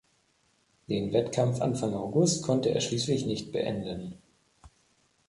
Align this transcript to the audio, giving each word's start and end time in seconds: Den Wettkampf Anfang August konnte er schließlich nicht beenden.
Den 0.89 1.13
Wettkampf 1.13 1.61
Anfang 1.61 1.93
August 1.93 2.41
konnte 2.43 2.69
er 2.71 2.81
schließlich 2.81 3.27
nicht 3.27 3.51
beenden. 3.51 4.15